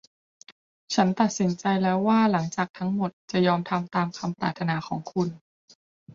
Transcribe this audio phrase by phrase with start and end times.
[0.93, 5.29] ฉันตัดสินใจแล้วว่าหลังจากทั้งหมด จะยอมทำตามคำปรารถนาของคุณ